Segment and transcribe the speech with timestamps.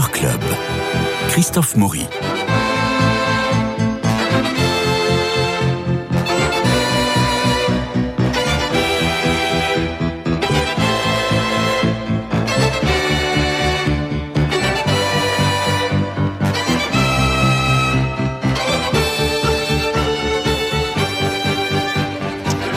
[0.00, 0.40] Club.
[1.28, 2.04] Christophe Maury.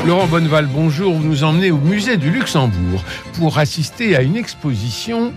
[0.06, 1.16] Laurent Bonneval, bonjour.
[1.16, 3.04] Vous nous emmenez au musée du Luxembourg
[3.34, 5.34] pour assister à une exposition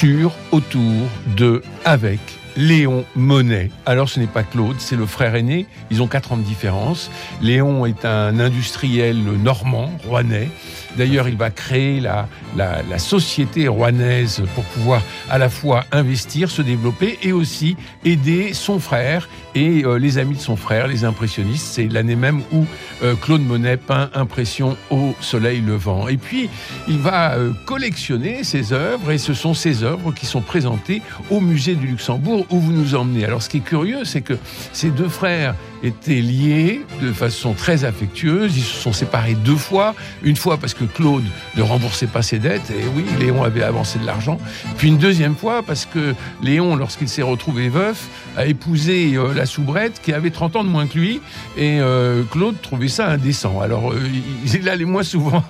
[0.00, 2.20] sur, autour de, avec
[2.56, 3.70] Léon Monet.
[3.84, 5.66] Alors ce n'est pas Claude, c'est le frère aîné.
[5.90, 7.10] Ils ont quatre ans de différence.
[7.42, 10.48] Léon est un industriel normand, rouennais.
[10.96, 16.60] D'ailleurs, il va créer la, la, société rouennaise pour pouvoir à la fois investir, se
[16.60, 21.66] développer et aussi aider son frère et euh, les amis de son frère, les impressionnistes.
[21.72, 22.66] C'est l'année même où
[23.02, 26.08] euh, Claude Monet peint Impression au soleil levant.
[26.08, 26.50] Et puis,
[26.88, 31.40] il va euh, collectionner ses œuvres et ce sont ces œuvres qui sont présentées au
[31.40, 33.24] musée du Luxembourg où vous nous emmenez.
[33.24, 34.34] Alors, ce qui est curieux, c'est que
[34.72, 38.56] ces deux frères étaient liés de façon très affectueuse.
[38.56, 39.94] Ils se sont séparés deux fois.
[40.22, 41.24] Une fois parce que Claude
[41.56, 44.38] ne remboursait pas ses dettes, et oui, Léon avait avancé de l'argent.
[44.76, 49.46] Puis une deuxième fois parce que Léon, lorsqu'il s'est retrouvé veuf, a épousé euh, la
[49.46, 51.20] soubrette qui avait 30 ans de moins que lui,
[51.56, 53.60] et euh, Claude trouvait ça indécent.
[53.60, 54.00] Alors, euh,
[54.54, 55.44] il allait moins souvent.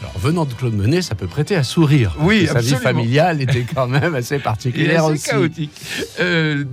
[0.00, 2.16] Alors, venant de Claude Monet, ça peut prêter à sourire.
[2.20, 5.30] Oui, sa vie familiale était quand même assez particulière et assez aussi.
[5.30, 5.80] chaotique.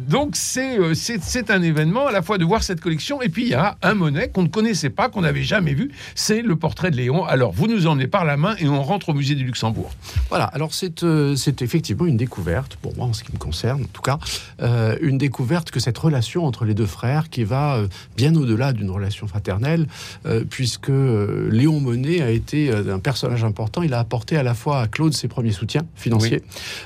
[0.07, 3.49] Donc, c'est c'est un événement à la fois de voir cette collection, et puis il
[3.49, 6.91] y a un Monet qu'on ne connaissait pas, qu'on n'avait jamais vu, c'est le portrait
[6.91, 7.25] de Léon.
[7.25, 9.91] Alors, vous nous emmenez par la main et on rentre au musée du Luxembourg.
[10.29, 12.36] Voilà, alors c'est effectivement une découverte,
[12.81, 14.19] pour moi en ce qui me concerne en tout cas,
[14.61, 18.73] euh, une découverte que cette relation entre les deux frères qui va euh, bien au-delà
[18.73, 19.87] d'une relation fraternelle,
[20.25, 24.81] euh, puisque Léon Monet a été un personnage important, il a apporté à la fois
[24.81, 26.43] à Claude ses premiers soutiens financiers,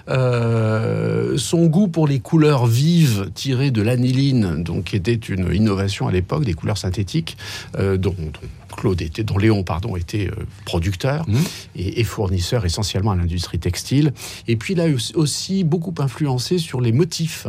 [0.09, 6.07] euh, son goût pour les couleurs vives tirées de l'aniline, donc qui était une innovation
[6.07, 7.37] à l'époque, des couleurs synthétiques,
[7.77, 8.15] dont, dont
[8.71, 11.37] Claude était, dont Léon pardon était euh, producteur Mmh.
[11.75, 14.13] et, et fournisseur essentiellement à l'industrie textile.
[14.47, 17.47] Et puis il a aussi- aussi beaucoup influencé sur les motifs,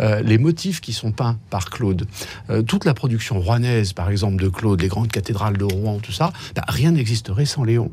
[0.00, 2.06] euh, les motifs qui sont peints par Claude.
[2.50, 6.12] Euh, toute la production rouennaise, par exemple de Claude, les grandes cathédrales de Rouen, tout
[6.12, 7.90] ça, bah, rien n'existerait sans Léon.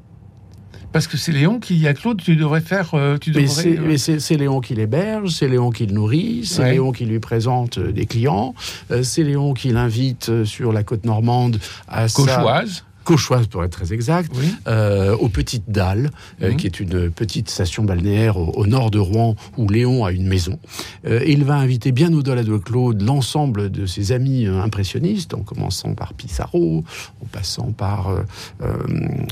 [0.92, 2.92] Parce que c'est Léon qui dit à Claude, tu devrais faire.
[2.96, 5.94] euh, tu Mais devrais, c'est euh, mais c'est- Léon qui l'héberge, c'est Léon qui le
[5.94, 6.72] nourrit, c'est Ouais.
[6.72, 8.56] Léon qui lui présente euh, des clients,
[9.04, 12.24] c'est Léon qui l'invite sur la côte normande à sa-
[13.10, 13.48] Cauchoise.
[13.48, 14.54] Pour être très exact, Oui.
[14.68, 16.12] euh, aux Petites Dalles,
[16.44, 16.56] euh, Mhm.
[16.58, 20.28] qui est une petite station balnéaire au, au nord de Rouen où Léon a une
[20.28, 20.60] maison.
[21.08, 25.34] Euh, et il va inviter bien au-delà de Claude l'ensemble de ses amis euh, impressionnistes,
[25.34, 26.84] en commençant par Pissarro,
[27.24, 28.12] en passant par,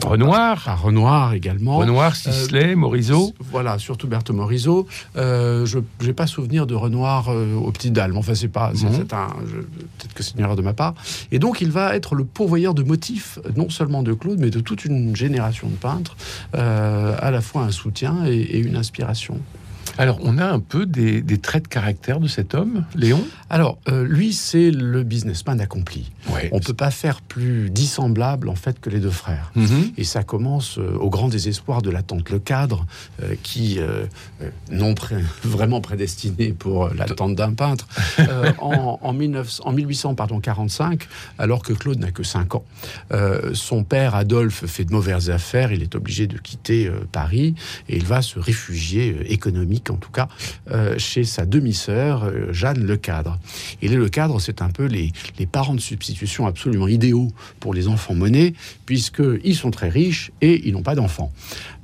[0.04, 0.64] Renoir.
[0.64, 1.78] par Renoir également.
[1.78, 3.34] Renoir, Sisley, Morisot.
[3.52, 4.88] Voilà, surtout Berthe Morisot.
[5.16, 8.12] Je n'ai pas souvenir de Renoir aux Petites Dalles.
[8.12, 8.72] mais Enfin, c'est pas.
[8.76, 8.88] je-
[9.98, 10.94] Peut-être que c'est une erreur de ma part.
[11.32, 14.60] Et donc, il va être le pourvoyeur de motifs, non seulement de Claude, mais de
[14.60, 16.16] toute une génération de peintres,
[16.56, 19.40] euh, à la fois un soutien et, et une inspiration.
[19.98, 23.24] Alors, on a un peu des, des traits de caractère de cet homme, Léon?
[23.50, 26.12] Alors, euh, lui, c'est le businessman accompli.
[26.34, 26.50] Ouais.
[26.52, 29.52] On peut pas faire plus dissemblable en fait que les deux frères.
[29.56, 29.92] Mhm.
[29.98, 32.86] Et ça commence euh, au grand désespoir de la tante Le Cadre,
[33.24, 33.80] euh, qui,
[34.72, 37.88] non pré- vraiment prédestinée pour la tante d'un peintre,
[38.60, 41.08] en, en, 1900 en 1845,
[41.38, 42.64] alors que Claude n'a que 5 ans.
[43.54, 47.56] Son père, Adolphe, fait de mauvaises affaires, il est obligé de quitter Paris,
[47.90, 50.28] et il va se réfugier, euh, économique en tout cas,
[50.72, 53.40] euh, chez sa demi-sœur, euh, Jeanne Le Cadre.
[53.82, 55.12] Et les Le Cadre, c'est un peu les,
[55.52, 58.54] parents de substitution absolument idéaux pour les enfants monnaies,
[58.86, 61.32] puisqu'ils sont très riches et ils n'ont pas d'enfants.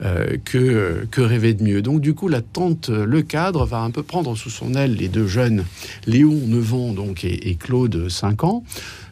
[0.03, 1.81] Euh, que, que rêver de mieux?
[1.81, 5.07] Donc du coup, la tante Le Cadre va un peu prendre sous son aile les
[5.07, 5.65] deux jeunes,
[6.05, 8.63] Léon, 9 ans, donc, et, et Claude, 5 ans.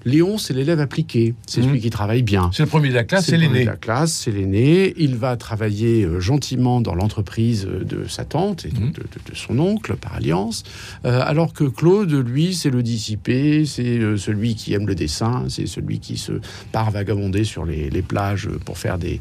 [0.05, 1.67] Léon, c'est l'élève appliqué, c'est Mhm.
[1.67, 2.49] celui qui travaille bien.
[2.53, 3.61] C'est le premier de la classe, c'est l'aîné.
[3.61, 4.93] de La classe, c'est l'aîné.
[4.97, 9.31] Il va travailler euh, gentiment dans l'entreprise euh, de sa tante et de, de- de-
[9.31, 10.63] de son oncle par alliance,
[11.05, 15.67] Euh, alors que Claude, lui, c'est le dissipé, c'est celui qui aime le dessin, c'est
[15.67, 16.33] celui qui se
[16.71, 19.19] part vagabonder sur les, les plages pour faire des,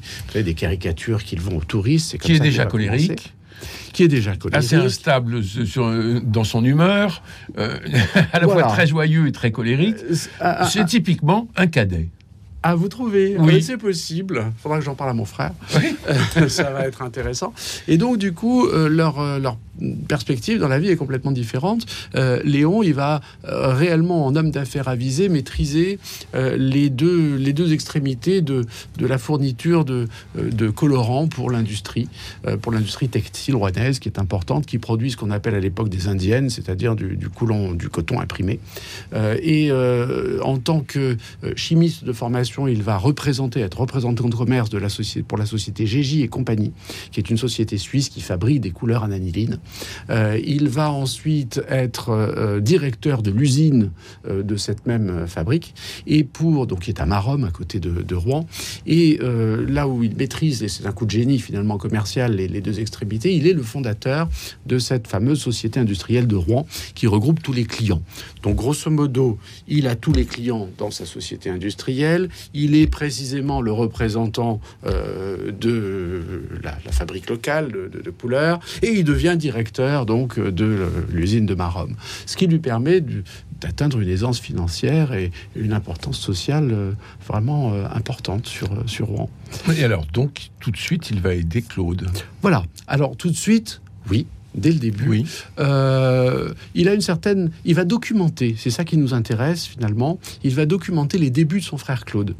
[0.55, 2.13] caricatures qu'ils vont aux touristes.
[2.13, 3.33] Comme Qui est ça déjà colérique.
[3.93, 4.65] Qui est déjà colérique.
[4.65, 7.23] assez instable sur- sur- dans son humeur,
[7.59, 7.77] euh,
[8.33, 8.63] à la Voilà.
[8.65, 9.97] fois très joyeux et très colérique.
[10.11, 12.09] Euh, c'est- ah, ah, C'est typiquement un cadet.
[12.63, 13.55] Ah, vous trouvez Oui.
[13.57, 14.53] Ah, C'est possible.
[14.59, 15.53] Faudra que j'en parle à mon frère.
[16.49, 17.55] ça va être intéressant.
[17.89, 19.57] Et donc, du coup, euh, leur, euh, leur
[20.09, 21.87] perspective dans la vie est complètement différente.
[22.15, 25.99] Euh, Léon, il va euh, réellement, en homme d'affaires avisé, maîtriser
[26.35, 28.67] les, deux, les deux extrémités de,
[28.99, 32.09] de la fourniture de, de colorants pour l'industrie,
[32.61, 36.09] pour l'industrie textile rouennaise, qui est importante, qui produit ce qu'on appelle à l'époque des
[36.09, 38.61] indiennes, c'est-à-dire du, du, coulon, du coton imprimé.
[39.43, 39.71] Et
[40.43, 41.17] en tant que
[41.57, 45.47] chimiste de formation, il va représenter, être représentant de commerce de la société, pour la
[45.47, 46.73] société Gégy et compagnie,
[47.13, 49.59] qui est une société suisse qui fabrique des couleurs en aniline.
[50.11, 53.91] Euh, il va ensuite être euh, directeur de l'usine
[54.27, 55.75] euh, de cette même euh, fabrique,
[56.07, 58.47] et pour donc qui est à Marom, à côté de, Rouen.
[58.87, 62.61] Et euh, là où il maîtrise, et c'est un coup de génie finalement commercial, les
[62.61, 64.29] deux extrémités, il est le fondateur
[64.67, 68.03] de cette fameuse société industrielle de Rouen qui regroupe tous les clients.
[68.43, 69.39] Donc grosso modo,
[69.69, 72.29] il a tous les clients dans sa société industrielle.
[72.55, 76.23] Il est précisément le représentant euh, de
[76.63, 78.11] la, la fabrique locale de, de,
[78.83, 81.95] et il devient directeur donc de l'usine de Marom,
[82.27, 83.03] ce qui lui permet
[83.61, 86.93] d'atteindre une aisance financière et une importance sociale euh,
[87.27, 89.31] vraiment euh, importante sur, sur Rouen.
[89.77, 92.09] Et alors, donc, tout de suite, il va aider Claude.
[92.43, 92.65] Voilà.
[92.87, 94.27] Alors tout de suite, oui.
[94.55, 95.27] Dès le début, Oui.
[95.61, 98.57] Euh, il a une certaine, il va documenter.
[98.59, 100.19] C'est ça qui nous intéresse finalement.
[100.43, 102.35] Il va documenter les débuts de son frère Claude.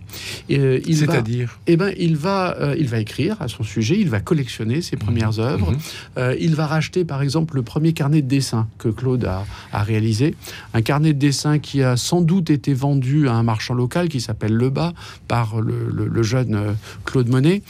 [0.49, 1.59] Et, euh, il va, C'est-à-dire?
[1.67, 3.97] Eh ben, il va, euh, il va écrire à son sujet.
[3.99, 5.71] Il va collectionner ses premières œuvres.
[5.73, 5.79] Mhm.
[6.19, 9.83] Euh, il va racheter, par exemple, le premier carnet de dessin que Claude a, a
[9.83, 10.35] réalisé.
[10.75, 14.21] Un carnet de dessin qui a sans doute été vendu à un marchand local qui
[14.21, 14.93] s'appelle Lebas
[15.29, 16.75] par le, le- le jeune
[17.05, 17.63] Claude Monet,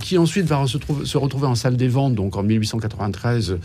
[0.00, 3.59] qui ensuite va se, trouver- se retrouver en salle des ventes, donc en 1893, euh,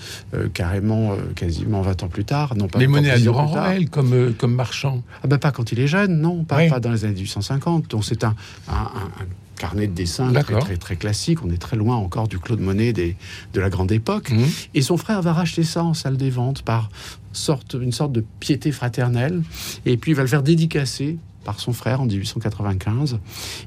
[0.54, 2.56] carrément, euh, quasiment 20 ans plus tard.
[2.56, 3.54] Non, pas Les monnaies à Durand
[3.92, 5.04] comme, euh, comme marchand.
[5.24, 6.70] Ah ben pas quand il est jeune, non, pas, Oui.
[6.70, 7.90] pas dans les années 1850.
[7.90, 8.36] Donc c'est un,
[8.68, 9.28] un- un- un
[9.58, 11.40] carnet de dessin très, très, très classique.
[11.44, 13.16] On est très loin encore du Claude Monet des,
[13.54, 14.32] de la grande époque.
[14.32, 14.46] Mhm.
[14.74, 16.90] Et son frère va racheter ça en salle des ventes par
[17.32, 19.42] sorte, une sorte de piété fraternelle.
[19.86, 23.20] Et puis il va le faire dédicacer par son frère en 1895.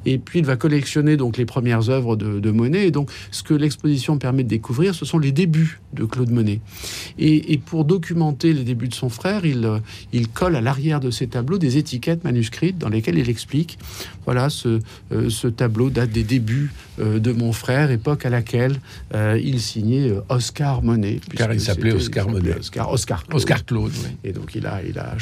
[0.05, 2.89] Et puis il va collectionner donc les premières œuvres de, Monet.
[2.89, 6.61] Et donc ce que l'exposition permet de découvrir, ce sont les débuts de Claude Monet.
[7.19, 11.59] Et, pour documenter les débuts de son frère, il, colle à l'arrière de ses tableaux
[11.59, 13.79] des étiquettes manuscrites dans lesquelles il explique
[14.25, 14.81] voilà, ce,
[15.13, 18.81] euh, ce tableau date des débuts de mon frère, époque à laquelle
[19.15, 21.21] euh, il signait euh, Oscar Monet.
[21.37, 22.55] Car il s'appelait Oscar Monet.
[22.59, 23.37] Oscar, Oscar, Claude.
[23.37, 24.11] Oscar Claude, oui.
[24.25, 25.15] Et donc il a, il a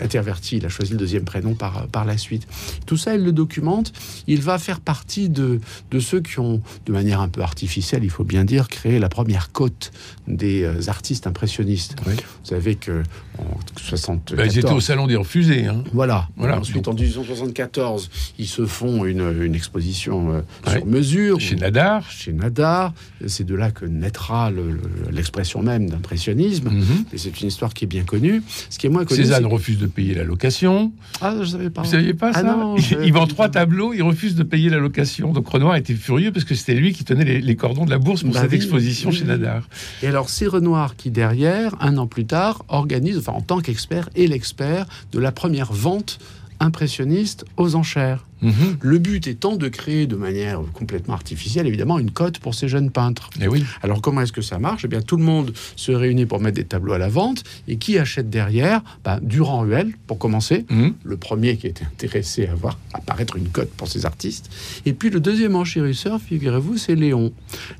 [0.00, 2.46] interverti, il a choisi le deuxième prénom par, par la suite.
[2.86, 3.92] Tout ça, il le documente.
[4.26, 5.60] Il va faire partie de,
[5.90, 9.08] de ceux qui ont, de manière un peu artificielle, il faut bien dire, créé la
[9.08, 9.92] première cote
[10.28, 11.96] des euh, artistes impressionnistes.
[12.06, 12.14] Oui.
[12.14, 13.02] Vous savez que
[13.38, 13.44] en
[13.78, 15.66] 74, Bah, ils étaient au Salon des Refusés.
[15.66, 15.82] Hein.
[15.92, 16.28] voilà.
[16.36, 16.58] Voilà.
[16.60, 20.76] Ensuite, Donc- en 1874, ils se font une, une exposition euh, Ouais.
[20.78, 21.23] sur mesure.
[21.38, 22.10] Chez Nadar.
[22.10, 22.92] Chez Nadar.
[23.26, 24.80] C'est de là que naîtra le- le-
[25.10, 26.68] l'expression même d'impressionnisme.
[26.70, 27.04] Mhm.
[27.12, 28.42] Et c'est une histoire qui est bien connue.
[28.70, 29.20] Ce qui est moins connu.
[29.22, 30.92] Cézanne refuse de payer la location.
[31.20, 31.82] Ah, je savais pas.
[31.82, 34.78] Vous saviez pas Ah ça non, il, vend trois tableaux, il refuse de payer la
[34.78, 35.32] location.
[35.32, 37.98] Donc Renoir était furieux parce que c'était lui qui tenait les, les cordons de la
[37.98, 39.24] bourse pour Bah cette oui, exposition oui, chez.
[39.24, 39.68] Nadar.
[40.02, 44.08] Et alors, c'est Renoir qui, derrière, un an plus tard, organise, enfin, en tant qu'expert,
[44.14, 46.18] et l'expert de la première vente
[46.60, 48.24] impressionniste aux enchères.
[48.42, 48.76] Mhm.
[48.80, 52.90] Le but étant de créer de manière complètement artificielle, évidemment, une cote pour ces jeunes
[52.90, 53.30] peintres.
[53.40, 53.64] Eh oui.
[53.82, 54.84] Alors comment est-ce que ça marche?
[54.84, 57.42] Eh bien, tout le monde se réunit pour mettre des tableaux à la vente.
[57.68, 58.82] Et qui achète derrière?
[59.04, 60.66] Ben, Durand Ruel, pour commencer.
[60.70, 60.94] Mhm.
[61.02, 64.50] Le premier qui était intéressé à voir apparaître une cote pour ces artistes.
[64.86, 67.32] Et puis le deuxième enchérisseur, figurez-vous, c'est Léon.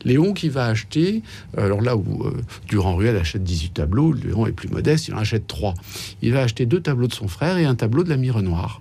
[0.05, 1.23] Léon qui va acheter,
[1.57, 2.33] alors là où euh,
[2.69, 5.75] Durand Ruel achète 18 tableaux, Léon est plus modeste, il en achète 3.
[6.23, 8.81] Il va acheter deux tableaux de son frère et un tableau de l'ami Renoir.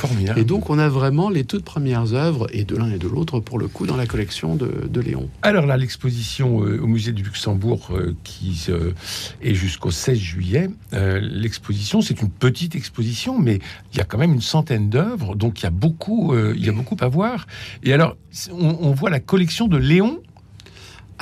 [0.00, 0.40] Formidable.
[0.40, 3.38] Et donc on a vraiment les toutes premières œuvres, et de l'un et de l'autre
[3.38, 5.28] pour le coup, dans la collection de, de Léon.
[5.42, 8.92] Alors là, l'exposition euh, au musée du Luxembourg euh, qui euh,
[9.42, 13.58] est jusqu'au 16 juillet, l'exposition, c'est une petite exposition, mais
[13.92, 16.68] il y a quand même une centaine d'œuvres, donc il y a beaucoup, il y
[16.68, 17.46] a beaucoup à voir.
[17.82, 18.16] Et alors,
[18.52, 20.20] on voit la collection de Léon.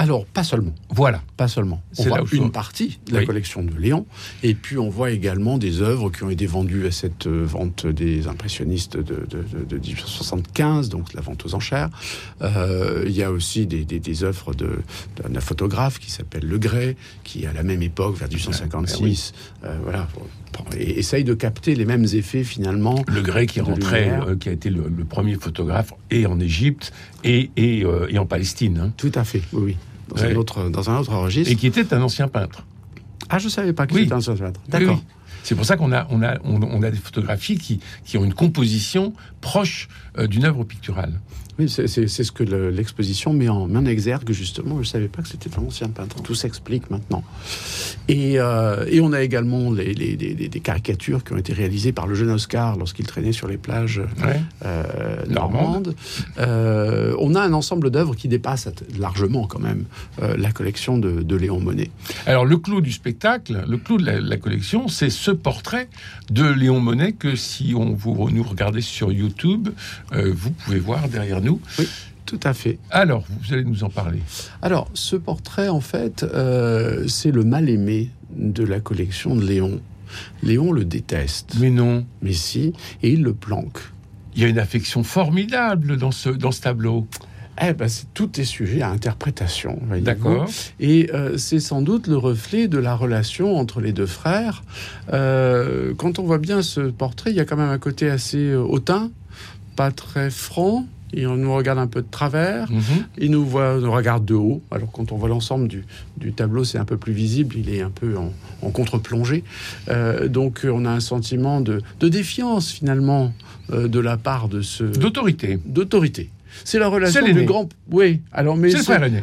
[0.00, 0.73] Alors, pas seulement.
[0.90, 1.23] Voilà.
[1.37, 1.83] Pas seulement.
[1.99, 3.26] On voit une partie de la Oui.
[3.26, 4.07] collection de Léon,
[4.45, 7.85] et puis on voit également des œuvres qui ont été vendues à cette euh, vente
[7.87, 11.90] des impressionnistes de, de, de- de 1875, donc la vente aux enchères.
[12.43, 16.97] Euh, il y a aussi des, des, des œuvres d'un photographe qui s'appelle Le Gray,
[17.25, 19.33] qui à la même époque, vers 1856,
[19.64, 20.07] euh, voilà,
[20.76, 23.05] et essaye de capter les mêmes effets finalement.
[23.09, 26.93] Le Grec qui euh, qui a été le, le premier photographe, et en Égypte,
[27.25, 29.76] et, et, euh, et en Palestine, hein, Tout à fait, oui, oui.
[30.08, 30.32] Dans, Ouais.
[30.32, 31.52] un autre, dans un autre registre.
[31.52, 32.64] et qui était un ancien peintre.
[33.28, 34.02] Ah, je savais pas que Oui.
[34.02, 34.60] c'était un seul peintre.
[34.68, 34.94] D'accord.
[34.96, 35.14] Oui, oui.
[35.42, 38.34] C'est pour ça qu'on a, on a, on, a des photographies qui, qui ont une
[38.34, 41.21] composition proche euh, d'une œuvre picturale.
[41.59, 44.76] Oui, c'est ce que l'exposition met, en, exergue, justement.
[44.76, 46.23] Je ne savais pas que c'était un ancien peintre.
[46.23, 47.25] Tout s'explique maintenant.
[48.07, 52.07] Et, euh, et, on a également les, les, des caricatures qui ont été réalisées par
[52.07, 54.00] le jeune Oscar lorsqu'il traînait sur les plages
[54.64, 55.97] euh, normandes.
[56.38, 59.85] Euh, on a un ensemble d'œuvres qui dépasse largement, quand même,
[60.21, 61.90] la collection de, de, Léon Monet.
[62.26, 65.88] Alors, le clou du spectacle, le clou de la, collection, c'est ce portrait
[66.30, 69.27] de Léon Monet que si on vous nous regardez sur YouTube,
[70.12, 71.88] vous pouvez voir derrière nous oui.
[72.28, 72.78] Tout à fait.
[72.90, 74.18] Alors, vous allez nous en parler.
[74.61, 79.80] Alors, ce portrait, en fait, euh, c'est le mal-aimé de la collection de Léon.
[80.42, 81.54] Léon le déteste.
[81.58, 82.04] Mais non.
[82.20, 83.78] Mais si, et il le planque.
[84.35, 87.06] Il y a une affection formidable dans ce, dans ce tableau.
[87.61, 89.79] Eh ben, tout est sujet à interprétation.
[90.00, 90.49] D'accord.
[90.81, 94.62] Et euh, c'est sans doute le reflet de la relation entre les deux frères.
[95.12, 98.55] Euh, quand on voit bien ce portrait, il y a quand même un côté assez
[98.55, 99.11] hautain,
[99.77, 102.83] pas très franc, il nous regarde un peu de travers, mhm.
[103.19, 104.62] il nous, voit, nous regarde de haut.
[104.71, 105.85] Alors quand on voit l'ensemble du,
[106.17, 109.45] du, tableau, c'est un peu plus visible, il est un peu en, contre-plongée.
[109.88, 113.33] Euh, donc on a un sentiment de, de défiance finalement
[113.73, 114.85] euh, de la part de ce...
[114.85, 115.59] D'autorité.
[115.65, 116.31] D'autorité.
[116.65, 117.69] C'est la relation du grand.
[117.91, 118.71] Oui, alors mais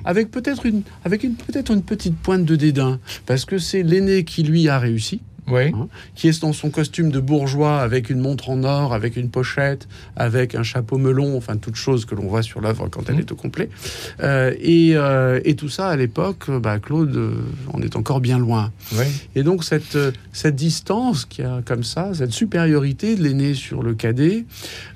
[0.05, 4.23] avec peut-être une avec une peut-être une petite pointe de dédain parce que c'est l'aîné
[4.23, 5.21] qui lui a réussi.
[5.47, 9.29] Hein, qui est dans son costume de bourgeois avec une montre en or, avec une
[9.29, 13.17] pochette, avec un chapeau melon, enfin toutes choses que l'on voit sur l'œuvre quand elle
[13.17, 13.19] mmh.
[13.19, 13.69] est au complet.
[14.21, 17.33] Euh, euh, et, tout ça à l'époque, bah, Claude,
[17.73, 18.71] on est encore bien loin.
[19.35, 19.97] Et donc cette,
[20.33, 24.45] cette distance qui a comme ça, cette supériorité de l'aîné sur le cadet,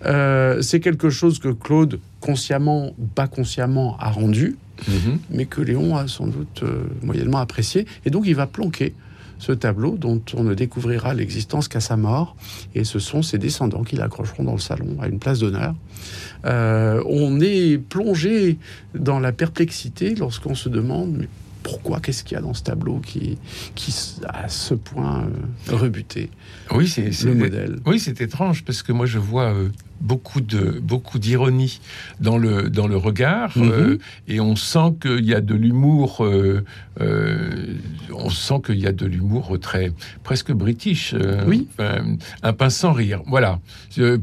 [0.06, 4.92] euh, c'est quelque chose que Claude consciemment ou pas consciemment a rendu, mmh.
[5.30, 6.64] mais que Léon a sans doute
[7.04, 7.86] moyennement apprécié.
[8.06, 8.94] Et donc il va planquer
[9.40, 12.36] ce tableau dont on ne découvrira l'existence qu'à sa mort.
[12.76, 15.74] Et ce sont ses descendants qui l'accrocheront dans le salon à une place d'honneur.
[16.46, 18.58] Euh, on est plongé
[18.94, 21.28] dans la perplexité lorsqu'on se demande
[21.64, 23.38] pourquoi Qu'est-ce qu'il y a dans ce tableau qui,
[23.76, 23.94] qui
[24.28, 25.28] à ce point
[25.70, 26.30] euh, rebuté
[26.72, 27.80] Oui, c'est le modèle?
[27.86, 29.70] Oui, c'est étrange parce que moi je vois euh,
[30.02, 31.80] beaucoup de beaucoup d'ironie
[32.20, 33.72] dans le dans le regard mhm.
[33.72, 36.64] euh, et on sent qu'il y a de l'humour euh,
[37.02, 37.76] euh,
[38.14, 39.92] on sent qu'il y a de l'humour très
[40.24, 41.16] presque british
[41.48, 41.68] oui.
[42.44, 43.60] un pince sans rire voilà.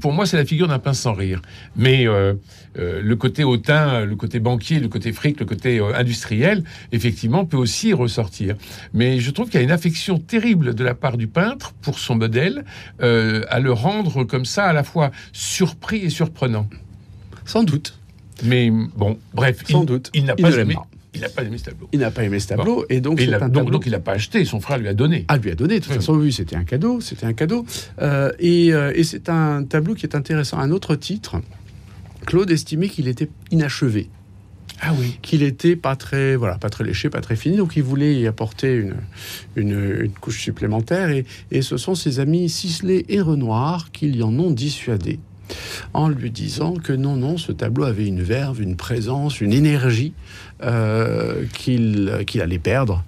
[0.00, 1.42] Pour moi c'est la figure d'un pince sans rire.
[1.76, 7.56] Mais le côté hautain le côté banquier le côté fric le côté industriel effectivement peut
[7.56, 8.56] aussi ressortir.
[8.92, 11.98] Mais je trouve qu'il y a une affection terrible de la part du peintre pour
[11.98, 12.64] son modèle
[13.00, 16.68] à le rendre comme ça à la fois sur surpris et surprenant.
[17.44, 17.98] Sans doute.
[18.44, 20.10] Mais bon, bref, sans il, doute.
[20.14, 20.76] Il n'a pas, aimé.
[21.14, 21.88] Il n'a pas aimé ce tableau.
[21.92, 24.44] Il n'a pas aimé ce tableau et donc il donc, il n'a pas acheté.
[24.44, 25.24] Son frère lui a donné.
[25.28, 25.80] Ah, lui a donné.
[25.80, 27.00] De toute façon, oui, c'était un cadeau.
[27.00, 27.64] C'était un cadeau.
[28.02, 30.58] Euh, et, euh, et c'est un tableau qui est intéressant.
[30.58, 31.40] Un autre titre.
[32.26, 34.08] Claude estimait qu'il était inachevé.
[34.80, 35.18] Ah oui.
[35.22, 38.26] Qu'il était pas très, voilà, pas très léché, pas très fini, donc il voulait y
[38.26, 38.96] apporter une,
[39.54, 41.08] une, une couche supplémentaire.
[41.08, 45.18] Et, et, ce sont ses amis Sisley et Renoir qui l'y en ont dissuadé
[45.94, 50.12] en lui disant que non, non, ce tableau avait une verve, une présence, une énergie
[50.62, 53.04] euh, qu'il allait perdre.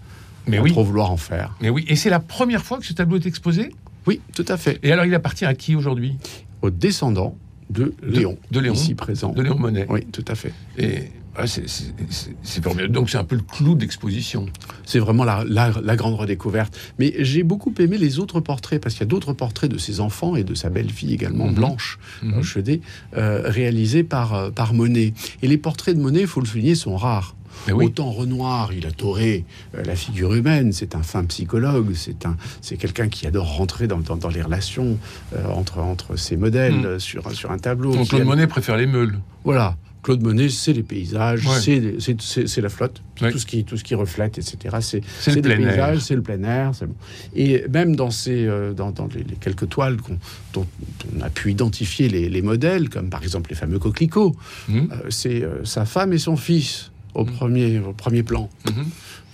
[0.47, 0.73] Mais oui.
[0.73, 1.55] trop vouloir en faire.
[1.61, 3.71] Mais oui, et c'est la première fois que ce tableau est exposé?
[4.07, 4.79] Oui, tout à fait.
[4.83, 6.17] Et alors il appartient à qui aujourd'hui?
[6.63, 7.37] Aux descendants
[7.69, 9.33] de Léon, de, Léon, ici présent.
[9.33, 9.87] De Léon Monet.
[9.91, 10.55] Oui, tout à fait.
[10.79, 11.11] Et
[11.47, 12.93] c'est formidable.
[12.93, 14.47] Donc c'est un peu le clou d'exposition.
[14.85, 16.77] C'est vraiment la, la, grande redécouverte.
[16.99, 20.01] Mais j'ai beaucoup aimé les autres portraits, parce qu'il y a d'autres portraits de ses
[20.01, 21.55] enfants et de sa belle-fille également, mhm.
[21.55, 22.41] Blanche, mm
[23.15, 25.13] réalisés par, euh, par Monet.
[25.43, 27.35] Et les portraits de Monet, il faut le souligner, sont rares.
[27.73, 32.77] Autant Renoir, il a toré la figure humaine, c'est un fin psychologue, c'est un, c'est
[32.77, 34.97] quelqu'un qui adore rentrer dans, dans, les relations
[35.53, 36.99] entre, entre ses modèles mhm.
[37.01, 37.95] sur, sur un tableau.
[37.95, 39.19] Donc Monet préfère les meules.
[39.45, 39.77] Voilà.
[40.03, 44.39] Claude Monet, c'est les paysages, c'est la flotte, tout, ce qui, tout ce qui reflète,
[44.39, 44.77] etc.
[44.81, 46.73] C'est le paysages, c'est le plein air.
[47.35, 49.97] Et même dans, ces, euh, dans, les, quelques toiles
[50.53, 50.67] dont
[51.17, 54.37] on a pu identifier les, modèles, comme par exemple les fameux coquelicots,
[54.69, 54.77] mmh.
[54.79, 57.31] euh, c'est euh, sa femme et son fils au, mmh.
[57.33, 58.49] premier, au premier plan.
[58.67, 58.83] Mmh.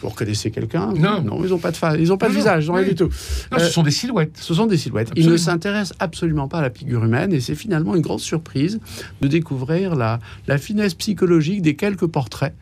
[0.00, 0.92] Vous reconnaissez quelqu'un?
[0.92, 1.22] Non.
[1.22, 3.08] non, ils n'ont pas de face, ils ont pas de visage, rien du tout.
[3.52, 4.36] Non, ce sont des silhouettes.
[4.38, 5.10] Ce sont des silhouettes.
[5.16, 8.80] Ils ne s'intéressent absolument pas à la figure humaine et c'est finalement une grosse surprise
[9.20, 12.54] de découvrir la, la finesse psychologique des quelques portraits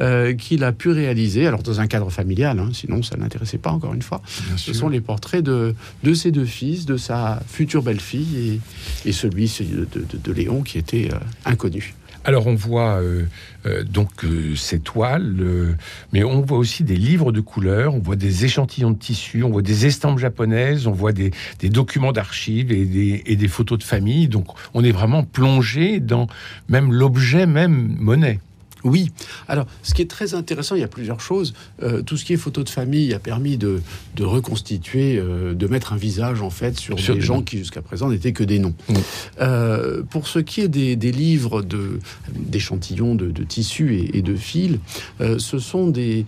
[0.00, 1.46] euh, qu'il a pu réaliser.
[1.46, 4.20] Alors dans un cadre familial, hein, sinon ça n'intéressait pas encore une fois.
[4.56, 8.60] ce sont les portraits de, de ses deux fils, de sa future belle-fille
[9.04, 9.86] et, et celui de,
[10.24, 11.94] de, Léon qui était euh, inconnu.
[12.24, 13.24] Alors on voit euh,
[13.64, 15.76] euh, donc euh, ces toiles,
[16.12, 19.50] mais on voit aussi des livres de couleurs, on voit des échantillons de tissus, on
[19.50, 23.78] voit des estampes japonaises, on voit des, des documents d'archives et des, et des photos
[23.78, 24.28] de famille.
[24.28, 26.26] Donc on est vraiment plongé dans
[26.68, 28.38] même l'objet même monnaie.
[28.84, 29.10] Oui.
[29.48, 31.54] Alors, ce qui est très intéressant, il y a plusieurs choses.
[31.82, 33.80] Euh, tout ce qui est photo de famille a permis de,
[34.16, 37.42] de reconstituer, euh, de mettre un visage en fait sur, Sur des gens noms.
[37.42, 38.74] qui jusqu'à présent n'étaient que des noms.
[39.40, 41.62] Euh, pour ce qui est des, des livres
[42.34, 44.78] d'échantillons de, de tissus et, et de fils,
[45.38, 46.24] ce sont des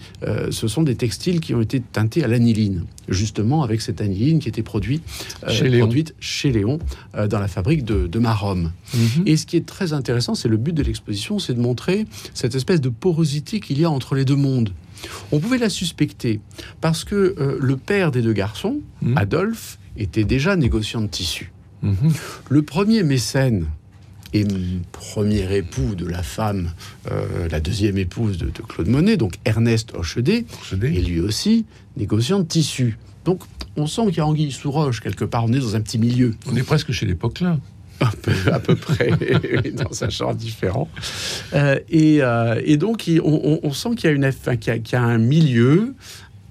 [0.51, 4.49] ce sont des textiles qui ont été teintés à l'aniline, justement avec cette aniline qui
[4.49, 5.03] était produite
[5.49, 5.87] Chez Léon.
[5.87, 6.79] produite chez Léon
[7.29, 8.73] dans la fabrique de, de Maromme.
[9.27, 12.07] Et ce qui est très intéressant, c'est le but de l'exposition, c'est de montrer
[12.43, 14.71] cette espèce de porosité qu'il y a entre les deux mondes.
[15.31, 16.41] On pouvait la suspecter
[16.81, 19.17] parce que euh, le père des deux garçons, Mhm.
[19.17, 21.53] Adolphe, était déjà négociant de tissus.
[21.83, 21.95] Mhm.
[22.51, 23.67] Le premier mécène
[24.33, 24.45] et
[24.91, 26.73] premier époux de la femme,
[27.13, 30.45] euh, la deuxième épouse de, de Claude Monet, donc Ernest Hochedet,
[30.83, 31.65] et lui aussi
[31.97, 32.99] négociant de tissus.
[33.25, 33.43] Donc
[33.77, 35.99] on sent qu'il y a anguille sous roche quelque part, on est dans un petit
[35.99, 36.35] milieu.
[36.51, 37.59] On est presque chez l'époque là.
[38.23, 39.11] peu, à peu près
[39.75, 40.89] dans un genre différent.
[41.55, 44.81] Euh, et, euh, et donc, on, sent qu'il y, a une, enfin, qu'il y a-
[44.93, 45.95] y a un milieu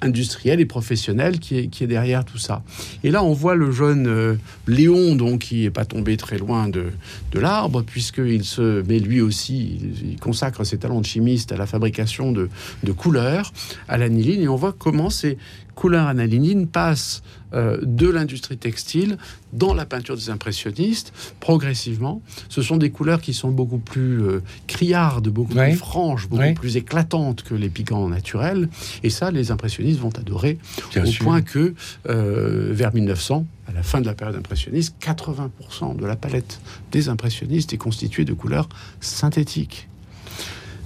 [0.03, 2.63] industriel et professionnel qui est, qui est derrière tout ça.
[3.03, 4.33] Et là, on voit le jeune euh,
[4.67, 6.85] Léon, donc, qui n'est pas tombé très loin de,
[7.31, 11.57] de l'arbre, puisqu'il se met lui aussi, il, il consacre ses talents de chimiste à
[11.57, 12.49] la fabrication de,
[12.83, 13.53] de couleurs
[13.87, 15.37] à l'aniline, et on voit comment ces
[15.75, 17.21] couleurs à l'aniline passent
[17.53, 19.17] euh, de l'industrie textile
[19.53, 22.21] dans la peinture des impressionnistes progressivement.
[22.49, 25.69] Ce sont des couleurs qui sont beaucoup plus euh, criardes, beaucoup Ouais.
[25.69, 26.53] plus franches, beaucoup Ouais.
[26.53, 28.69] plus éclatantes que les pigments naturels.
[29.03, 30.57] Et ça, les impressionnistes vont adorer
[30.93, 31.23] Bien au sûr.
[31.25, 31.73] point que
[32.09, 36.59] euh, vers 1900, à la fin de la période impressionniste, 80% de la palette
[36.91, 39.87] des impressionnistes est constituée de couleurs synthétiques.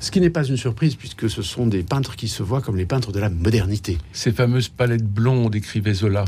[0.02, 2.76] Ce qui n'est pas une surprise puisque ce sont des peintres qui se voient comme
[2.76, 3.98] les peintres de la modernité.
[4.14, 6.26] Ces fameuses palettes blondes, écrivait Zola.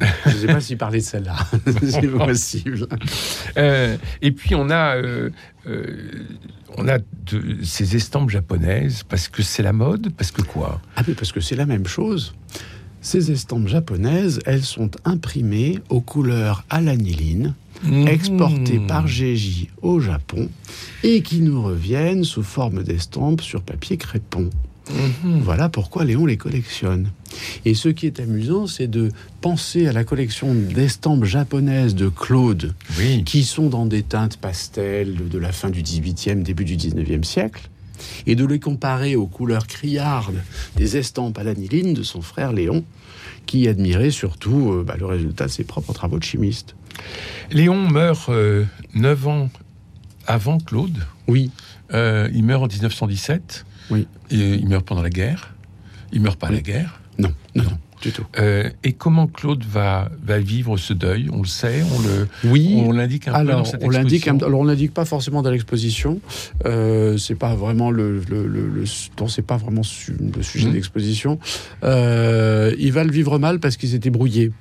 [0.00, 1.36] Je ne sais pas s'il parlait de celle-là.
[1.82, 2.86] C'est possible.
[3.56, 5.30] Euh, et puis on a, euh,
[5.66, 6.26] euh,
[6.76, 10.80] on a de, ces estampes japonaises parce que c'est la mode, parce que quoi?
[10.96, 12.34] Ah oui, parce que c'est la même chose.
[13.00, 17.54] Ces estampes japonaises, elles sont imprimées aux couleurs à l'aniline,
[18.06, 18.86] exportées Mmh.
[18.86, 20.48] par GJ au Japon,
[21.02, 24.50] et qui nous reviennent sous forme d'estampes sur papier crépon.
[24.90, 25.40] Mhm.
[25.40, 27.10] Voilà pourquoi Léon les collectionne.
[27.64, 32.74] Et ce qui est amusant, c'est de penser à la collection d'estampes japonaises de Claude,
[32.98, 33.22] Oui.
[33.24, 37.68] qui sont dans des teintes pastel de la fin du 18e, début du 19e siècle,
[38.26, 40.42] et de les comparer aux couleurs criardes
[40.76, 42.84] des estampes à l'aniline de son frère Léon,
[43.46, 46.74] qui admirait surtout euh, bah, le résultat de ses propres travaux de chimiste.
[47.50, 49.48] Léon meurt euh, neuf ans
[50.26, 50.98] avant Claude.
[51.28, 51.50] Oui,
[51.94, 53.64] Euh, il meurt en 1917.
[53.92, 54.08] Oui.
[54.32, 55.54] Et il meurt pendant la guerre.
[56.12, 57.00] Il meurt pas à la guerre.
[57.56, 58.24] Non, non, du tout.
[58.38, 61.28] Euh, et comment Claude va, va vivre ce deuil?
[61.32, 64.14] On le sait, on le, Oui, on l'indique un peu dans Alors, cette on l'indique.
[64.26, 64.46] exposition.
[64.46, 66.20] Alors, on l'indique pas forcément dans l'exposition.
[66.66, 68.84] Euh, c'est pas vraiment le, le, le, le-
[69.18, 70.70] non, c'est pas vraiment su- le sujet Mhm.
[70.72, 71.38] de l'exposition.
[71.84, 74.52] Euh, il va le vivre mal parce qu'ils étaient brouillés.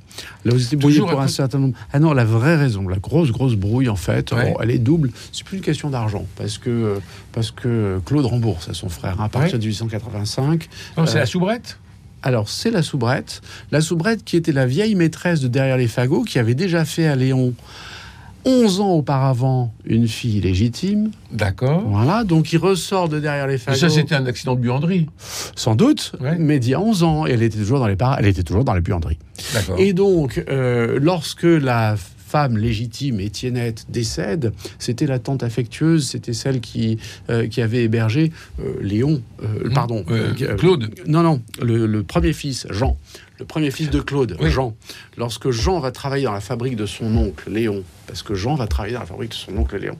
[0.46, 1.76] Là, ils étaient brouillés Toujours pour un certain nombre.
[1.92, 4.52] Ah non, la vraie raison, la grosse grosse brouille en fait, Ouais.
[4.54, 5.12] bon, elle est double.
[5.34, 7.00] C'est plus une question d'argent parce que
[7.34, 9.60] parce que Claude rembourse à son frère hein, à partir Ouais.
[9.60, 10.70] de 1885.
[10.98, 11.80] Non, c'est euh, la soubrette?
[12.26, 13.42] Alors, c'est la soubrette.
[13.72, 17.06] La soubrette qui était la vieille maîtresse de Derrière les fagots, qui avait déjà fait
[17.08, 17.54] à Léon
[18.48, 21.10] 11 ans auparavant une fille légitime.
[21.32, 21.82] D'accord.
[21.88, 23.78] Voilà, donc il ressort de Derrière les Et fagots.
[23.78, 25.08] ça, c'était un accident de buanderie.
[25.56, 26.36] Sans doute, Ouais.
[26.38, 27.26] mais d'il y a 11 ans.
[27.28, 28.18] Et elle était toujours dans les par...
[28.20, 29.18] elle était toujours dans la buanderie.
[29.54, 29.76] D'accord.
[29.80, 31.96] Et donc, euh, lorsque la
[32.36, 36.98] femme légitime, Étiennette, décède, c'était la tante affectueuse, c'était celle qui,
[37.30, 39.74] euh, qui avait hébergé euh, Léon, euh, Mmh.
[39.74, 40.04] pardon,
[40.58, 40.94] Claude.
[41.08, 42.98] Non, non, le, le premier fils, Jean,
[43.40, 44.50] le premier fils de Claude, Oui.
[44.50, 44.76] Jean.
[45.18, 48.68] Lorsque Jean va travailler dans la fabrique de son oncle, Léon, parce que Jean va
[48.68, 49.98] travailler dans la fabrique de son oncle, Léon,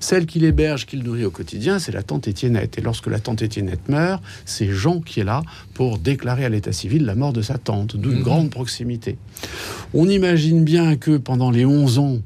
[0.00, 2.78] celle qu'il héberge, qu'il nourrit au quotidien, c'est la tante Étiennette.
[2.78, 5.42] Et lorsque la tante Étiennette meurt, c'est Jean qui est là
[5.74, 8.22] pour déclarer à l'état civil la mort de sa tante, d'où une Mhm.
[8.24, 9.16] grande proximité.
[9.94, 12.18] On imagine bien que pendant les 11 ans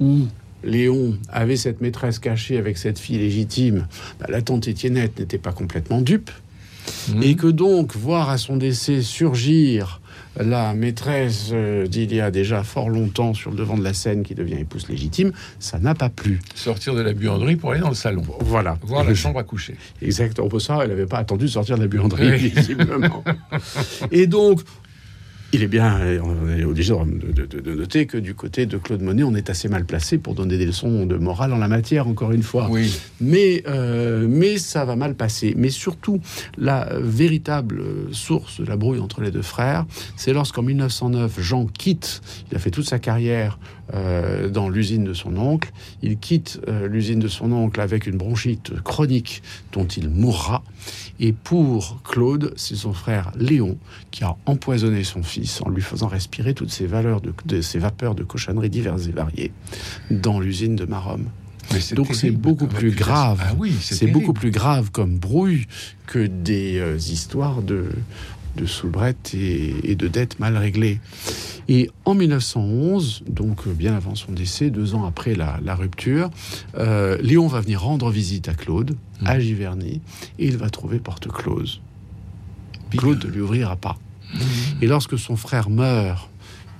[0.00, 0.26] où
[0.64, 3.86] Léon avait cette maîtresse cachée avec cette fille légitime,
[4.20, 6.30] bah, la tante Étiennette n'était pas complètement dupe.
[7.14, 7.22] Mhm.
[7.22, 10.00] Et que donc, voir à son décès surgir
[10.40, 14.22] la maîtresse euh, d'il y a déjà fort longtemps sur le devant de la scène
[14.22, 16.38] qui devient épouse légitime, ça n'a pas plu.
[16.54, 18.22] Sortir de la buanderie pour aller dans le salon.
[18.40, 18.78] Voilà.
[18.82, 19.74] Voir la chambre à coucher.
[20.00, 20.48] Exactement.
[20.48, 22.52] Pour ça, elle n'avait pas attendu de sortir de la buanderie, Oui.
[22.54, 23.24] visiblement.
[24.12, 24.60] Et donc,
[25.50, 29.34] Il est bien, on est obligé de, noter que du côté de Claude Monet, on
[29.34, 32.42] est assez mal placé pour donner des leçons de morale en la matière, encore une
[32.42, 32.68] fois.
[32.70, 32.94] Oui.
[33.20, 35.54] Mais, euh, mais ça va mal passer.
[35.56, 36.20] Mais surtout,
[36.56, 42.20] la véritable source de la brouille entre les deux frères, c'est lorsqu'en 1909, Jean quitte,
[42.50, 43.58] il a fait toute sa carrière
[43.94, 45.70] euh, dans l'usine de son oncle,
[46.02, 50.62] il quitte euh, l'usine de son oncle avec une bronchite chronique dont il mourra.
[51.20, 53.78] Et pour Claude, c'est son frère Léon
[54.10, 58.14] qui a empoisonné son fils en lui faisant respirer toutes ces, valeurs de, ces vapeurs
[58.14, 59.52] de cochonneries diverses et variées
[60.10, 61.24] dans l'usine de Marom.
[61.94, 63.40] Donc c'est beaucoup plus grave.
[63.42, 65.66] Ah oui, c'est beaucoup plus grave comme brouille
[66.06, 67.86] que des euh, histoires de,
[68.58, 71.00] de soubrette et, de dettes mal réglées.
[71.68, 76.30] Et en 1911, donc bien avant son décès, deux ans après la, rupture,
[76.76, 79.40] euh, Léon va venir rendre visite à Claude, à mmh.
[79.40, 80.00] Giverny,
[80.38, 81.80] et il va trouver porte close.
[82.96, 83.98] Claude ne lui ouvrira pas.
[84.32, 84.38] Mmh.
[84.82, 86.30] Et lorsque son frère meurt,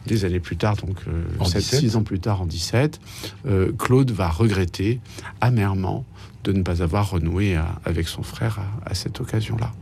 [0.09, 3.01] des années plus tard, donc euh, 6 ans plus tard, en 17,
[3.47, 5.01] euh, Claude va regretter
[5.41, 6.05] amèrement
[6.45, 9.73] de ne pas avoir renoué avec son frère à cette occasion-là.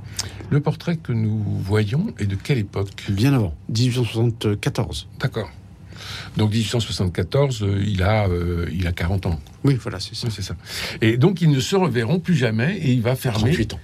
[0.51, 3.07] Le portrait que nous voyons est de quelle époque?
[3.09, 5.09] Bien avant, 1874.
[5.21, 5.51] D'accord.
[6.37, 9.40] Donc 1874, euh, il a euh, il a 40 ans.
[9.64, 10.29] Oui, voilà, c'est ça.
[10.31, 10.55] c'est ça.
[11.01, 13.81] Et donc ils ne se reverront plus jamais et il va fermer 38 ans.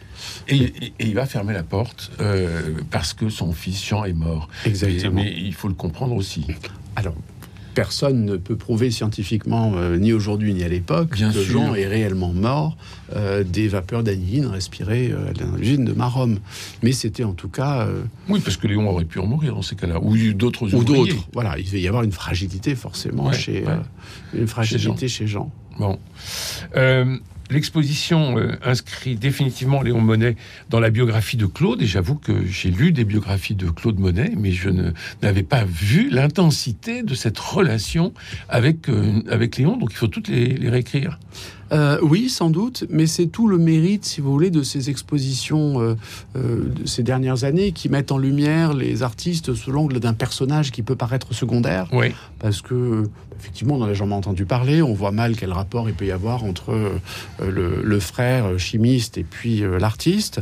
[0.49, 4.49] Et, il va fermer la porte euh, parce que son fils Jean est mort.
[4.65, 5.15] Exactement.
[5.15, 6.47] mais il faut le comprendre aussi.
[6.97, 7.15] Alors,
[7.75, 12.33] personne ne peut prouver scientifiquement, euh, ni aujourd'hui ni à l'époque, que Jean est réellement
[12.33, 12.77] mort
[13.15, 16.39] euh, des vapeurs d'aniline respirées euh, à l'usine de Marom.
[16.83, 17.89] Mais c'était en tout cas.
[18.29, 21.17] oui, parce que Léon aurait pu en mourir dans ces cas-là, ou d'autres Ou d'autres.
[21.33, 23.65] Voilà, il devait y avoir une fragilité forcément chez
[24.35, 25.51] une fragilité chez Jean.
[25.79, 25.99] Bon.
[27.53, 30.37] L'exposition euh, inscrit définitivement Léon Monet
[30.71, 34.33] dans la biographie de Claude, et j'avoue que j'ai lu des biographies de Claude Monet,
[34.39, 34.71] mais je
[35.23, 38.15] n'avais pas vu l'intensité de cette relation
[38.49, 41.19] avec, euh, avec Léon, donc il faut toutes les réécrire.
[41.73, 45.81] Euh, oui, sans doute, mais c'est tout le mérite, si vous voulez, de ces expositions
[45.81, 45.95] euh,
[46.37, 50.71] euh, de ces dernières années qui mettent en lumière les artistes sous l'angle d'un personnage
[50.71, 51.89] qui peut paraître secondaire.
[51.93, 52.13] Oui.
[52.39, 53.05] Parce que,
[53.39, 54.83] effectivement, on n'en a jamais entendu parler.
[54.83, 56.75] On voit mal quel rapport il peut y avoir entre
[57.41, 60.41] le, frère chimiste et puis l'artiste.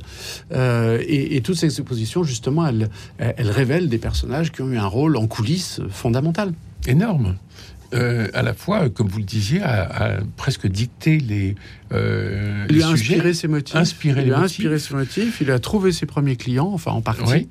[0.52, 2.88] Et, toutes ces expositions, justement, elles,
[3.18, 6.52] elles révèlent des personnages qui ont eu un rôle en coulisses fondamental.
[6.86, 7.36] Énorme.
[7.94, 11.56] Euh, à la fois, comme vous le disiez, a, presque dicté les,
[11.92, 13.74] euh, il a inspiré ses motifs.
[13.74, 15.40] Inspiré il a inspiré ses motifs.
[15.40, 17.48] Il a trouvé ses premiers clients, enfin en partie.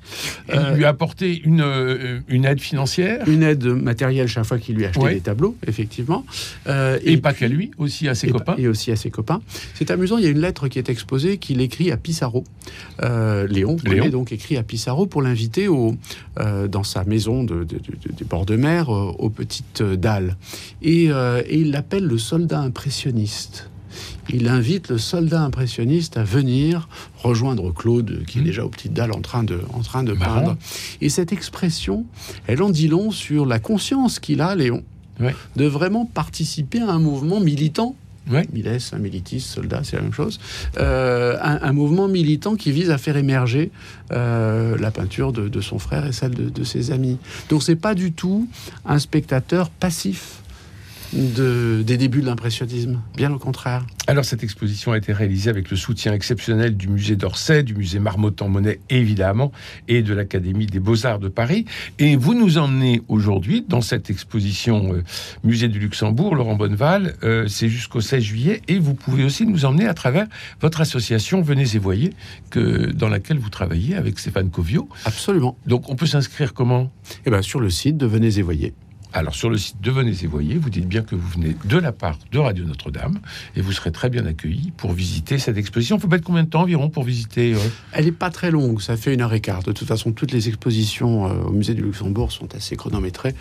[0.48, 3.28] il euh, lui a apporté une, euh, une aide financière.
[3.28, 6.24] Une aide matérielle chaque fois qu'il lui achetait des tableaux, effectivement.
[6.66, 8.54] et, pas qu'à lui, aussi à ses copains.
[8.56, 9.42] Et aussi à ses copains.
[9.74, 12.44] C'est amusant, il y a une lettre qui est exposée qu'il écrit à Pissarro.
[13.00, 14.08] Léon, Léon.
[14.08, 15.68] donc écrit à Pissarro pour l'inviter
[16.36, 20.29] dans sa maison de, des bords de mer aux petites dalles.
[20.82, 23.70] Et, et il l'appelle le soldat impressionniste
[24.32, 26.88] il invite le soldat impressionniste à venir
[27.22, 28.44] rejoindre Claude, qui est mmh.
[28.44, 30.56] déjà aux petites dalles en train de, en train de peindre.
[31.00, 32.04] Et cette expression,
[32.46, 34.84] elle en dit long sur la conscience qu'il a, Léon,
[35.56, 37.94] de vraiment participer à un mouvement militant
[38.30, 38.46] Ouais.
[38.52, 40.38] Miles, un militiste, soldat, c'est la même chose.
[40.78, 43.70] Euh, un, mouvement militant qui vise à faire émerger
[44.12, 47.18] euh, la peinture de, son frère et celle de, de ses amis.
[47.48, 48.48] Donc c'est pas du tout
[48.84, 50.39] un spectateur passif
[51.12, 53.84] de, des débuts de l'impressionnisme, bien au contraire.
[54.06, 57.98] Alors cette exposition a été réalisée avec le soutien exceptionnel du musée d'Orsay, du musée
[57.98, 59.52] Marmottan-Monet évidemment,
[59.88, 61.64] et de l'Académie des Beaux-Arts de Paris.
[61.98, 65.02] Et vous nous emmenez aujourd'hui dans cette exposition euh,
[65.44, 69.64] Musée du Luxembourg, Laurent Bonneval, euh, c'est jusqu'au 16 juillet, et vous pouvez aussi nous
[69.64, 70.26] emmener à travers
[70.60, 72.12] votre association Venez et Voyez,
[72.50, 74.88] que, dans laquelle vous travaillez avec Stéphane Covio.
[75.04, 75.56] Absolument.
[75.66, 76.90] Donc on peut s'inscrire comment?
[77.26, 78.74] Eh bien sur le site de Venez et Voyez.
[79.12, 81.78] Alors sur le site de Venez et Voyez, vous dites bien que vous venez de
[81.78, 83.18] la part de Radio Notre-Dame
[83.56, 85.96] et vous serez très bien accueilli pour visiter cette exposition.
[85.96, 87.58] Il faut mettre combien de temps environ pour visiter euh
[87.92, 89.64] Elle n'est pas très longue, ça fait une heure et quart.
[89.64, 93.34] De toute façon, toutes les expositions euh, au musée du Luxembourg sont assez chronométrées,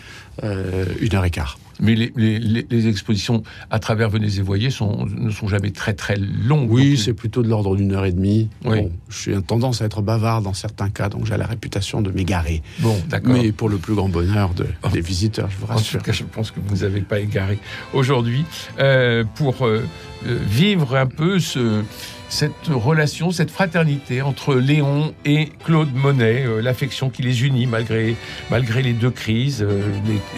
[0.43, 1.60] euh, une heure et quart.
[1.80, 6.72] Mais les, expositions à travers Venez et Voyez sont, ne sont jamais très très longues.
[6.72, 8.50] Oui, c'est plutôt de l'ordre d'une heure et demie.
[8.65, 8.89] Oui.
[9.10, 12.62] je suis tendance à être bavard dans certains cas, donc j'ai la réputation de m'égarer.
[12.80, 13.34] Bon, d'accord.
[13.34, 14.52] Mais pour le plus grand bonheur
[14.84, 14.89] oh.
[14.89, 15.98] des visiteurs, je vous rassure.
[15.98, 17.60] En tout cas, je pense que vous ne avez pas égaré
[17.94, 18.46] aujourd'hui
[18.80, 19.84] euh, pour euh,
[20.26, 21.84] euh, vivre un peu ce
[22.30, 28.15] cette relation, cette fraternité entre Léon et Claude Monet, euh, l'affection qui les unit malgré,
[28.52, 29.82] malgré les deux crises euh,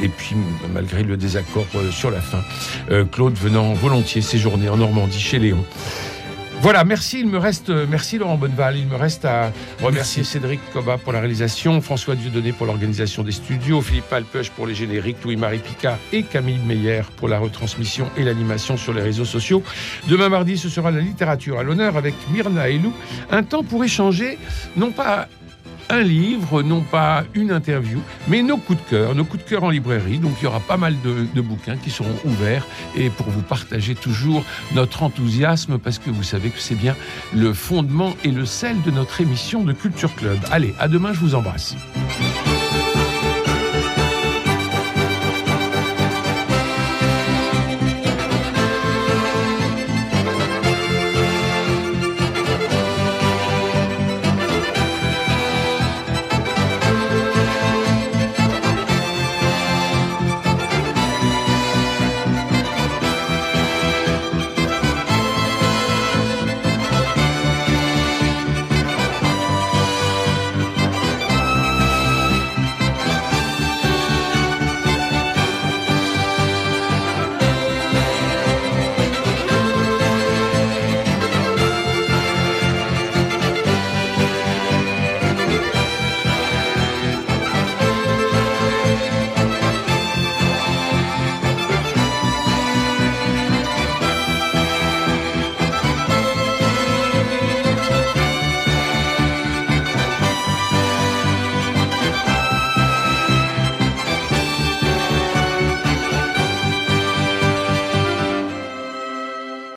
[0.02, 0.36] et, puis
[0.74, 2.42] malgré le désaccord euh, sur la fin.
[3.12, 5.64] Claude venant volontiers séjourner en Normandie chez Léon.
[6.62, 7.20] Voilà, merci.
[7.20, 8.78] Il me reste, merci Laurent Bonneval.
[8.78, 13.32] Il me reste à remercier Cédric Coba pour la réalisation, François Dieudonné pour l'organisation des
[13.32, 18.24] studios, Philippe Alpeuch pour les génériques, Louis-Marie Picard et Camille Meyer pour la retransmission et
[18.24, 19.64] l'animation sur les réseaux sociaux.
[20.08, 22.94] Demain mardi, ce sera la littérature à l'honneur avec Myrna Elou.
[23.32, 24.38] Un temps pour échanger,
[24.78, 25.28] non pas
[25.92, 29.64] un livre, non pas une interview, mais nos coups de cœur, nos coups de cœur
[29.64, 30.18] en librairie.
[30.18, 33.96] Donc il y aura pas mal de, bouquins qui seront ouverts et pour vous partager
[33.96, 36.96] toujours notre enthousiasme parce que vous savez que c'est bien
[37.36, 40.38] le fondement et le sel de notre émission de Culture Club.
[40.52, 41.76] Allez, à demain, je vous embrasse.